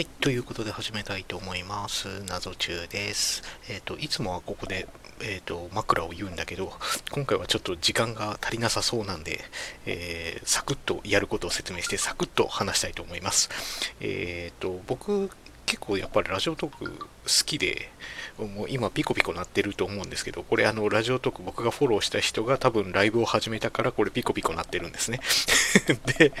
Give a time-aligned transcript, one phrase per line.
[0.00, 2.24] はい、ということで始めたいと思います。
[2.26, 3.42] 謎中です。
[3.68, 4.88] えっ、と、いつもはここで、
[5.20, 6.72] えっ、と、枕を言うんだけど、
[7.12, 9.44] 今回はちょっと時間が足りなさそうなんで、
[9.84, 13.50] えーサクッとやることを説明して、サクッと話したいと思います。
[14.00, 15.28] えっ、と、僕、
[15.70, 17.06] 結構やっぱりラジオトーク好
[17.46, 17.90] きで、
[18.38, 25.20] もう今ピコピコ鳴ってると思うんですけど、これあの、ラジオトーク僕がフォローした人が多分ライブを始めたからこれピコピコ鳴ってるんですね。
[26.18, 26.32] で、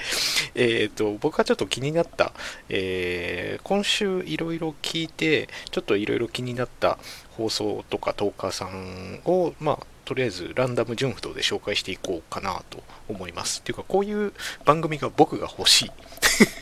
[0.56, 2.32] えっ、と、僕はちょっと気になった、
[2.68, 6.98] えー今週いろいろ聞いて、ちょっといろいろ気になった
[7.36, 13.60] 放送とかトーカーさんを、まあ、とりあえずランダム順不動で紹介していこうかなと思います。
[13.60, 14.32] っていうか、こういう
[14.64, 15.90] 番組が僕が欲しい。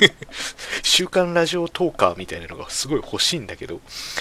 [0.84, 3.80] 週刊ラジオトーカーみたいなのがすごい欲しいんだけど、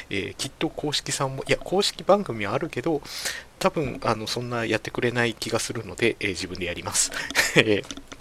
[0.10, 3.02] えーきっと公式さんも、いや、公式番組はあるけど、
[3.60, 7.12] 多分、あの、そんなやってくれない気がするので、えー自分でやります。
[7.58, 8.17] えー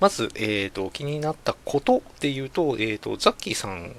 [0.00, 3.92] まず、えーと、気になったことっていうと、えーと、ザッキーさんっ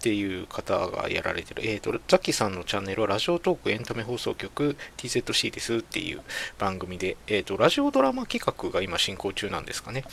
[0.00, 6.22] ていう方がやられてる、えーと、ザッキーさんのチャンネルはラジオトークエンタメ放送局 TZC ですっていう
[6.58, 10.04] 番組で、えーと、ラジオドラマ企画が今進行中なんですかね。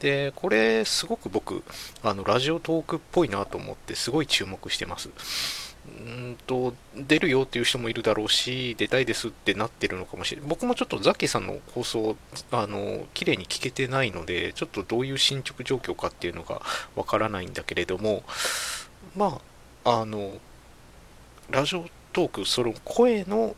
[0.00, 1.62] で、これ、すごく僕、
[2.02, 5.63] あの、ラジオトークっぽいなと思って、すごい注目してます。
[5.86, 10.50] うんと、出るよっていう人もいるだろうし、出たいですってなってるのかもしれない。
[10.50, 12.16] 僕もちょっとザッキーさんの放送、
[12.50, 16.62] あの、綺麗に聞けてないので、ちょっとどういう進捗状況かっていうのが
[16.96, 18.24] わからないんだけれども、
[19.14, 19.40] ま
[19.84, 20.32] あ、あの、
[21.50, 23.54] ラジオトーク、その声の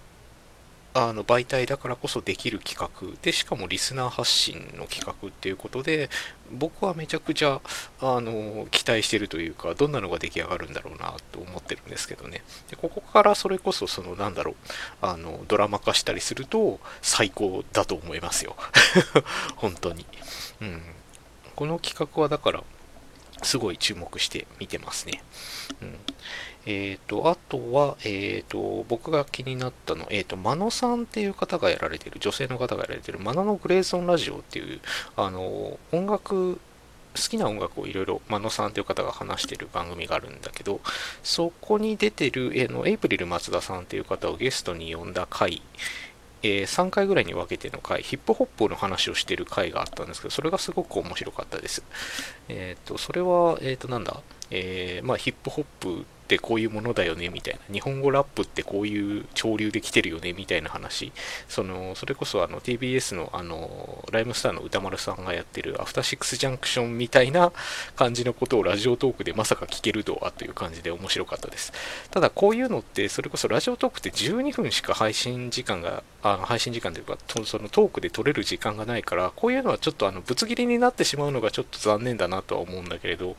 [0.99, 6.09] あの媒体だからこそできる企画でしかもリスナー発信の企画っていうことで
[6.51, 7.61] 僕はめちゃくちゃ
[8.01, 12.43] あの期待してるというかどんなのが出来上がるんだろうなと思ってるんですけどね。
[12.71, 14.55] でここからそれこそそのなんだろう
[15.03, 18.57] あのドラマ化したりすると最高だと思いますよ。
[19.57, 20.07] 本当に、
[20.63, 20.83] うん、
[21.55, 22.65] この企画はだから
[23.43, 25.23] すごい注目して見てますね、
[25.83, 25.99] うん。
[26.67, 34.81] えっ、と、あとは、えっ、と、僕が気になったの、えっ、と、マノさんっていう方がやられてる、女性の方がやられてる、マノのグレーゾンラジオっていう、
[35.17, 40.81] あの、音楽、好きな音楽をいろいろ、マノさんという方が話してる番組があるんだけど、
[41.23, 45.63] そこに出てる、えの、エイプリル松田さんっていう方をゲストに呼んだ回、
[46.43, 51.85] え3回ぐらいに分けての回、ヒップホップの話をしてる回があったんですけど、それがすごく面白かったです。
[52.49, 54.21] えっ、と、それは、えっ、と、なんだ、
[54.51, 57.61] えまあ、ヒップホップってこういうものだよねみたいな。
[57.73, 61.13] 日本語ラップってこういう潮流で来てるよねみたいな話。
[61.49, 67.53] そのそれこそあの TBS のあのライムスターの歌丸さんがやってるアフターシックスジャンクションみたいな
[67.95, 71.73] 感じのことをラジオトークでまさか聞けるとはという感じで面白かったです。
[72.11, 83.37] ただこういうのってそれこそラジオトークって12分しか配信時間があの配信時間というかそのトークで取れる時間がないからこういうのはちょっとあのぶつ切りになってしまうのがちょっと残念だなとは思うんだけれど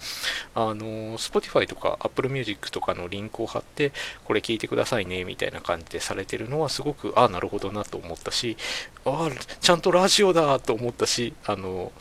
[0.56, 3.92] あの Spotify とか Apple Music ととかのリンクを貼って
[4.24, 8.56] これ聞いてくださいねみたいな感じでされてるのはすごくああなるほどなと思ったし
[9.04, 11.92] ああちゃんとラジオだと思ったしあの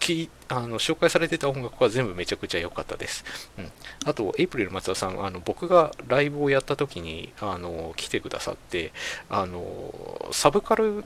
[0.00, 3.24] きあの紹介されてた音楽は全部めちゃくちゃ良かったです。
[3.58, 3.70] うん、
[4.04, 8.92] あと、エイプリル松田さん、あの僕がライブをやった時にあの来てくださって
[9.30, 11.04] あの、サブカル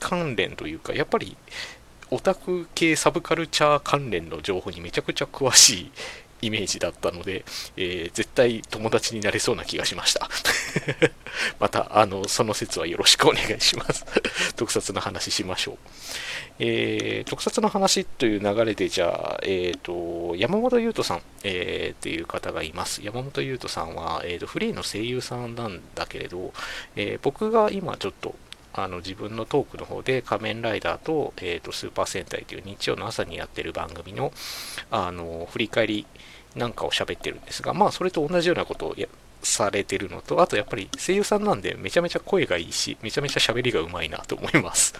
[0.00, 1.36] 関連というか、やっぱり
[2.10, 5.92] オタク系サブカルチャー関連の情報にめちゃくちゃ詳しい
[6.46, 7.44] イメージだったので、
[7.76, 10.28] えー絶対友達になれそうな気がしました。
[11.58, 14.04] また、あの、その説はよろしくお願いします。
[14.56, 15.78] 特撮の話しましょう。
[16.58, 23.00] えー特撮の話という流れで、じゃあ、えっ、と、山本優斗さん、えーっていう方がいます。
[23.02, 26.52] 山本優斗さんは、えーと、フリーの声優さんなんだけれど、
[26.96, 28.34] えー僕が今ちょっと、
[28.74, 34.32] あの自分のトークの方で仮面ライダーと,、えーとスーパー戦隊という日曜の朝にやってる番組の
[34.90, 36.06] あの振り返り
[36.56, 39.08] なんかを喋ってるんですが、まあそれと同じようなことをや
[39.42, 44.94] されてるのと、あとやっぱり声優さんなんでめちゃめちゃ声がいいし、めちゃめちゃ喋りがうまいなと思います。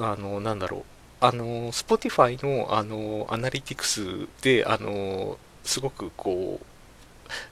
[0.00, 0.82] あの、なんだろう。
[1.20, 6.66] あの、Spotify の、あの、アナリティクスで、あの、すごくこう、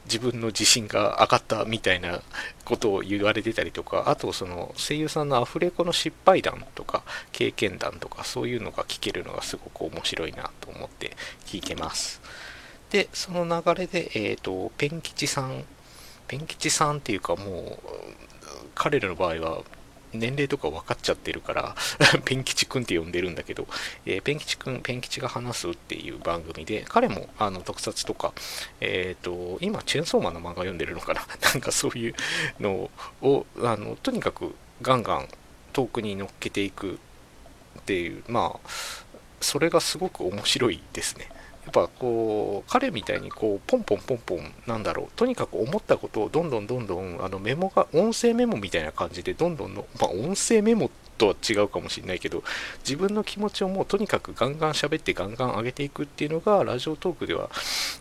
[0.04, 2.22] 自分の自信が上がったみたいな
[2.64, 7.02] ことを言われてたりとか、あとその声優さんのアフレコの失敗談とか
[7.32, 12.20] 経験談とかそういうのが聞けるのがすごく面白いなと思って聞いてます。
[12.90, 15.64] で、その流れで、えっ、と、ペン吉さん、
[16.28, 17.88] ペン吉さんっていうかもう、
[18.74, 19.62] 彼らの場合は
[20.12, 21.74] 年齢とか分かっちゃってるから、
[22.24, 23.66] ペン吉くんって呼んでるんだけど、
[24.06, 28.32] えーペン吉くん、ペン吉が話すっていう番組で、彼もあの特撮とか、
[28.80, 31.26] えっ、と、今、チェーンソーマンの漫画読んでるのかな？
[31.52, 32.14] なんかそういう
[32.60, 32.90] の
[33.22, 35.28] を、あの、とにかくガンガン
[35.72, 36.98] 遠くに乗っけていく
[37.78, 38.68] っていう、まあ、
[39.40, 41.28] それがすごく面白いですね。
[41.64, 45.06] やっぱこう彼みたいにこうポンポンポンポンなんだろう。
[45.14, 52.42] とにかく思ったことをどんどんどんどんあのメモが音声メモみたいな感じでどんどんの、まあ、音声メモとは違うかもしれないけど
[52.80, 57.48] 自分の気持ちをもうとにかくガンガン喋ってガンガン上げていくっていうのがラジオトークでは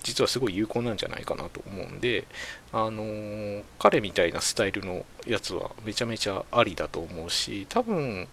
[0.02, 2.26] 実はすごい有効なんじゃないかなと思うんで
[2.74, 8.28] あのー、彼みたいなスタイルのやつはめちゃめちゃありだと思うし多分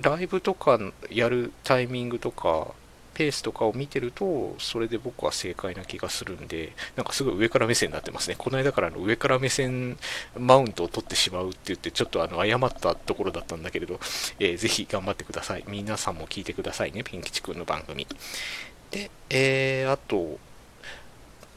[0.00, 0.78] ライブとか
[1.10, 2.68] やるタイミングとか
[3.14, 8.36] ペースとかを見てると、それで僕は正解な気がするんで、なんかすごい上から目線になってますね。
[8.38, 9.98] この間からの上から目線
[10.38, 14.00] マウントを取ってしまうって言って、ちょっとあの誤ったところだったんだけれど、
[14.38, 15.64] えー、ぜひ頑張ってください。
[15.68, 18.06] 皆さんも聞いてくださいね、ピン吉くんの番組。
[18.90, 20.38] で、えー、あと、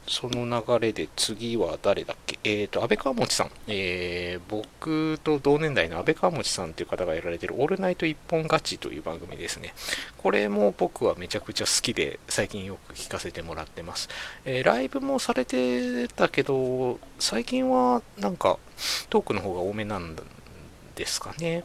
[0.05, 2.37] その流れで次は誰だっけ？
[2.43, 3.51] えっ、ー、と、安倍川持さん。
[3.67, 9.73] えー、僕と同年代の安倍川持さんという方がやられてるオールナイト一本勝ちという番組ですね。
[10.17, 14.09] これも僕はめちゃくちゃ好きで、最近よく聞かせてもらってます。
[14.43, 18.59] えー、ライブもされてたけど、最近はなんか
[19.09, 20.17] トークの方が多めなん
[20.95, 21.63] ですかね。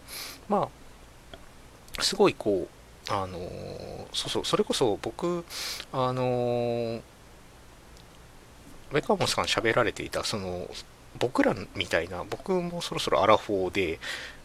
[0.49, 0.69] ま
[1.99, 3.39] あ、すごいこう、あの
[4.13, 5.45] そうそう、それこそ僕、
[5.93, 7.03] あのメ
[9.03, 10.69] カモさん喋られていた、その、
[11.19, 13.99] 僕らみたいな、僕もそろそろアラフォーで、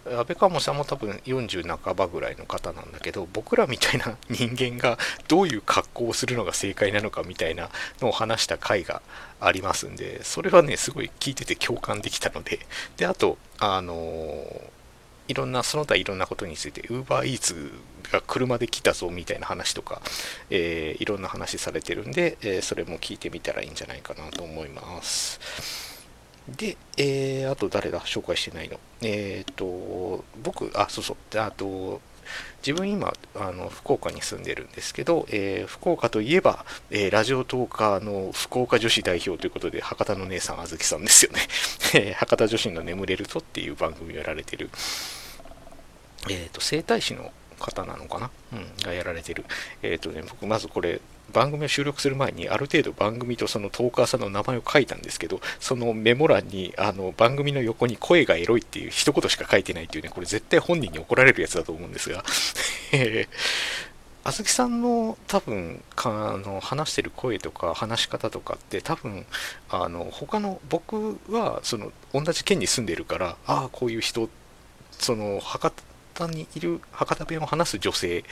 [0.05, 4.97] 安倍川さんも多分40半ばぐらいの方なんだけど、僕らみたいな人間が
[5.27, 7.69] どういう格好をするのが正解なのかみたいな
[8.01, 9.01] のを話した回が
[9.39, 12.59] ありますんで、それはね、すごい聞いてて共感できたので、
[12.97, 14.82] で、あと、あのー
[15.27, 17.71] いろんな、その他いろんなことについて、UberEats
[18.11, 20.01] が車で来たぞみたいな話とか、
[20.49, 25.39] えー、いろんな話されてるんで、えー、それも聞いてみたらいいんじゃないかなと思います。
[26.47, 28.01] で、えー、あと誰だ？
[28.01, 28.77] 紹介してないの。
[29.01, 32.01] えっ、と、僕、あ、そうそう、あと、
[32.65, 41.41] 自分今あの福岡に住んでるんですけど、えー、福岡といえば、えー、ラジオトーカーの福岡女子代表ということで博多の姉さんあずきさんですよね、
[41.93, 44.69] え博多女子の眠れるとっていう番組をやられてる、
[46.29, 47.31] えーと、整体師の
[47.63, 49.45] 方なのかな、うん、がやられてる。
[49.81, 50.99] えっ、ー、とね、僕まずこれ、
[51.31, 62.23] 番組を収録する前にある程度番組とそのトーカーさんの名前を書いたんですけど、そのメモ欄にあの番組の横に声がエロいっていう一言しか書いてないっていうね、これ絶対本人に怒られるやつだと思うんですが、
[62.91, 63.27] え
[64.25, 69.25] あずきさんの多分かあの話してる声とか話し方とかって多分
[69.69, 74.29] あの他の僕はその同じ県に住んでるからああこういう人
[74.91, 75.73] その博
[76.13, 78.23] 多にいる博多弁を話す女性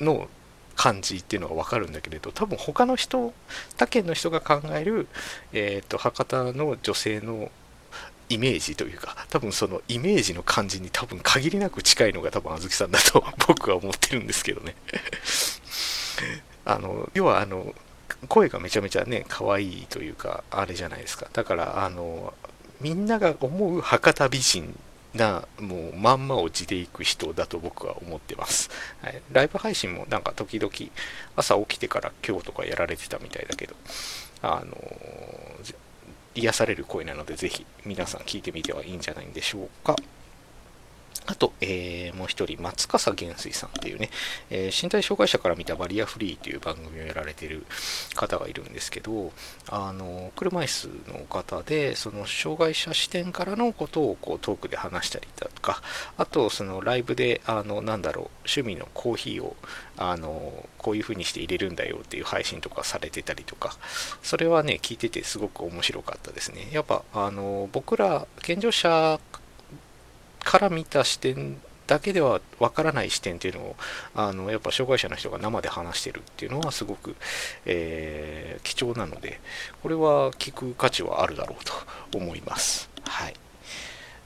[0.00, 0.28] の
[0.76, 3.32] 感じっていうのが分かるんだけれど多分他の人
[3.76, 5.08] 他県の人が考える、
[5.52, 7.50] えーと、博多の女性の
[8.28, 14.74] イメージというか多分そのイメージの感じに多分限りなく近いのが多分あずきさんだと僕は思ってるんですけどね。
[16.64, 17.74] あの要はあの
[18.28, 21.28] 声がめちゃめちゃね可愛いというかあれじゃないですか。
[21.32, 22.34] だからあの
[22.80, 24.76] みんなが思う博多美人
[25.16, 28.70] な、もうまんま落ちていく人だと僕は思ってます。
[29.02, 30.72] はい、ライブ配信もなんか時々
[31.36, 33.74] 朝起きてから今日とかやられてたみたいだけど、
[34.42, 35.74] あのー、
[36.34, 39.96] 癒される声なのでぜひ皆さん聞いてみてはいいんじゃないんでしょうか。
[41.26, 44.10] あと、えー、もう一人、松笠元帥さんっていうね、
[44.50, 47.66] えー、身体障害者から見たバリアフリーという番組をやられてる
[48.14, 49.32] 方がいるんですけど、
[49.68, 55.82] あの、車椅子の方で、その障害者視点からのことをこうトークで話したりだとか、
[56.16, 59.56] あと、そのライブで、あの、なんだろう、趣味のコーヒーを、
[59.96, 63.76] あの、こういう風にして入れるんだよっていう配信とかされてたりとか、
[64.22, 66.68] それはね、聞いててすごく面白かったですね。
[66.72, 69.18] やっぱ、あの、僕ら、健常者
[70.46, 73.76] から見た視点だけではわからない視点っていうのを
[74.14, 77.16] あのやっぱ障害者の人が生で話してるっていうのはすごく、
[77.64, 79.40] えー、貴重なので
[79.82, 81.72] これは聞く価値はあるだろうと
[82.16, 82.88] 思います。
[83.02, 83.34] はい。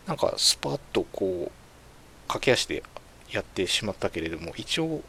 [0.07, 2.83] なんかスパッとこう駆け足で
[3.31, 5.03] やってしまったけれども一応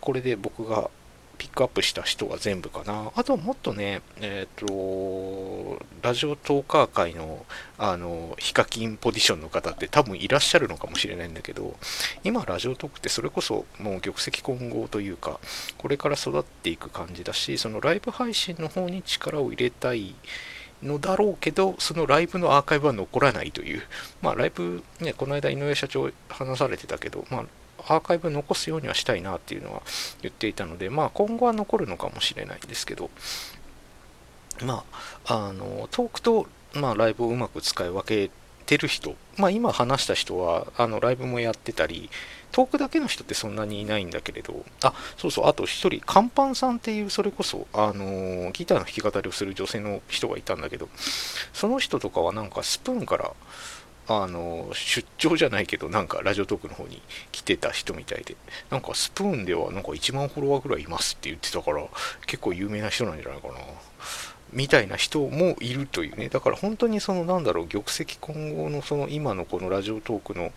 [0.00, 0.90] これで僕が
[1.40, 3.12] ピックアップした人は全部かな。
[3.16, 7.46] あとはもっとね、えっ、ー、と、ラジオトーカー界の、
[7.78, 11.78] あの、ヒカキンポジションの方って多分いらっしゃるのかもしれないんだけど、
[12.24, 15.40] 今ラジオトークってそれこそもう玉石混合というか、
[15.78, 20.14] これから育っていく感じだし、そのライブ配信の方に力を入れたい、
[20.82, 23.82] のだろうけど、そのライブのアーカイブは残らないという、
[24.22, 27.44] まあ、ライブ、ね、この間、井上社長話されてたけど、まあ、
[27.88, 29.82] アーカイブ残すようにはしたいなっていうのは
[30.22, 33.10] 言っていたので、まあ今後は残るのかもしれないんですけど、
[34.64, 34.84] ま
[35.24, 38.30] あ、あの、トークと、まあ、ライブをうまく使い分け
[38.66, 42.10] てる人、まあ今話した人は、あの、ライブもやってたり、
[42.52, 50.88] トークだけの人ってそんなにいないんだけれど、あ、そうそう、あと一人、カンパンさんっていう、それこそ、あのギターの弾き語りをする女性の人がいたんだけど、
[51.52, 53.32] その人とかはなんかスプーンから、
[54.08, 57.00] あの出張じゃないけど、なんかラジオトークの方に
[57.32, 58.36] 来てた人みたいで、
[58.70, 61.86] なんかスプーンではなんか1万フォロワーぐらいいますって言ってたから、
[62.26, 63.54] 結構有名な人なんじゃないかな。
[64.52, 70.52] みたいな人もいるというね、だから本当にそのなんだろう、玉石混合のその今のこのラジオトークの、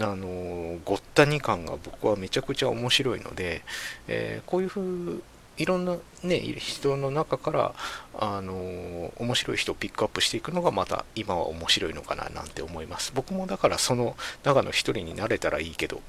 [0.00, 3.62] あのごったに感が僕はめちゃくちゃ面白いので、
[4.08, 5.22] えー、こういうふう
[5.58, 7.74] いろんな、ね、人の中から、
[8.18, 13.12] あの面白い人をピックアップしていくのがまた今は面白いのかななんて思います。
[13.14, 16.00] 僕もだからその中の一人になれたらいいけど、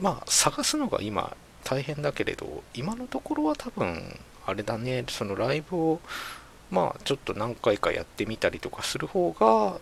[0.00, 6.00] まあ探すのが今大変だけれど、今のところは多分あれだね、そのライブを、
[6.70, 9.80] まあ、ちょっと何回かやってみたりとかする方が、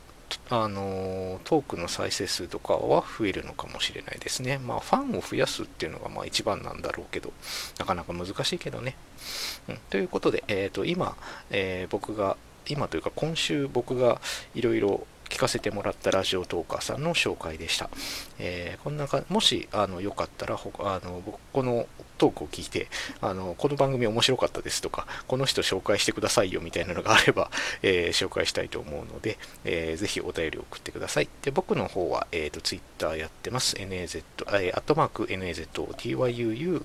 [0.51, 4.59] あのトークの再生数とかは増えるのかもしれないですね。
[4.59, 7.33] まあ、ファンを増やすっていうのがまあ一番なんだろうけど、
[7.79, 8.97] なかなか難しいけどね。
[9.69, 11.17] うん、ということで、えー、と今、
[11.51, 14.21] えー、僕が、今というか今週僕が
[14.55, 17.91] いろいろ聞かせてもらったラジオトーカーさんの紹介でした。
[18.39, 21.87] えー、こんなかもしあのよかったらあの僕この
[22.19, 22.89] トークを聞いて
[23.21, 27.51] あのこの番組面白かったですとかこの人紹介してくださいよみたいなのがあれば、
[27.83, 31.29] えー、紹介したいと思うので、えー、ぜひお便りを送ってください。
[31.43, 33.77] で僕の方は、えーと、Twitter やってます。
[33.77, 34.23] NAZ、
[34.59, 36.85] えー、アットマーク NAZTYUU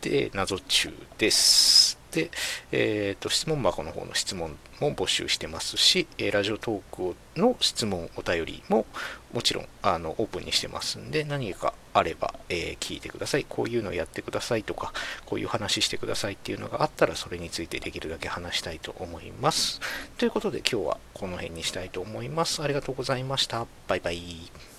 [0.00, 1.97] で謎中です。
[2.12, 2.30] で、
[2.72, 8.86] えーと、質問箱の方の質問も募集してますし、ラジオトークの質問、お便りも
[9.32, 13.46] もちろんあのオープンにしてますんで、何かあれば、えー、聞いてください。
[13.48, 14.92] こういうのやってくださいとか、
[15.26, 19.80] こういう話してくださいっていうのがあったら、それについてできるだけ話したいと思います。
[20.16, 22.62] ということで今日はこの辺にしたいと思います。
[22.62, 23.66] ありがとうございました。
[23.86, 24.77] バイバイ。